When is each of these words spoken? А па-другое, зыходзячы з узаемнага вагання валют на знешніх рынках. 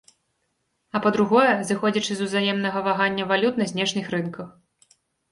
А 0.99 0.99
па-другое, 1.05 1.51
зыходзячы 1.69 2.13
з 2.21 2.29
узаемнага 2.29 2.79
вагання 2.87 3.27
валют 3.33 3.59
на 3.63 3.67
знешніх 3.73 4.05
рынках. 4.15 4.49